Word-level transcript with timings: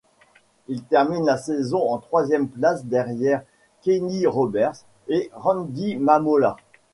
Il 0.67 0.81
termine 0.81 1.27
la 1.27 1.37
saison 1.37 1.91
en 1.93 1.99
troisième 1.99 2.47
place 2.49 2.85
derrière 2.85 3.43
Kenny 3.83 4.25
Roberts 4.25 4.87
et 5.09 5.29
Randy 5.35 5.95
Mamola. 5.97 6.57